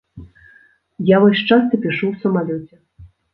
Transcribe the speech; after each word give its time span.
Я 1.09 1.17
вось 1.23 1.43
часта 1.49 1.79
пішу 1.85 2.05
ў 2.09 2.15
самалёце. 2.25 2.75